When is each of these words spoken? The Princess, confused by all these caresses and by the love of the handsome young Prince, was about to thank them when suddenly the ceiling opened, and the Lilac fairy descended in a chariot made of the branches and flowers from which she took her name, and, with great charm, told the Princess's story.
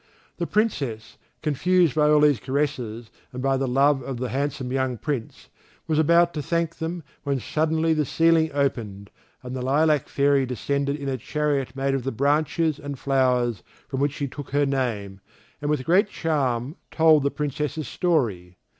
The 0.37 0.47
Princess, 0.47 1.19
confused 1.43 1.93
by 1.93 2.09
all 2.09 2.21
these 2.21 2.39
caresses 2.39 3.11
and 3.31 3.39
by 3.39 3.55
the 3.55 3.67
love 3.67 4.01
of 4.01 4.17
the 4.17 4.29
handsome 4.29 4.71
young 4.71 4.97
Prince, 4.97 5.49
was 5.85 5.99
about 5.99 6.33
to 6.33 6.41
thank 6.41 6.77
them 6.77 7.03
when 7.21 7.39
suddenly 7.39 7.93
the 7.93 8.03
ceiling 8.03 8.49
opened, 8.51 9.11
and 9.43 9.55
the 9.55 9.61
Lilac 9.61 10.09
fairy 10.09 10.43
descended 10.47 10.95
in 10.95 11.07
a 11.07 11.17
chariot 11.19 11.75
made 11.75 11.93
of 11.93 12.03
the 12.03 12.11
branches 12.11 12.79
and 12.79 12.97
flowers 12.97 13.61
from 13.87 13.99
which 13.99 14.13
she 14.13 14.27
took 14.27 14.49
her 14.49 14.65
name, 14.65 15.21
and, 15.61 15.69
with 15.69 15.85
great 15.85 16.09
charm, 16.09 16.77
told 16.89 17.21
the 17.21 17.29
Princess's 17.29 17.87
story. 17.87 18.57